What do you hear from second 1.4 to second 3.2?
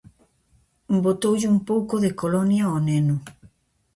un pouco de colonia ao neno.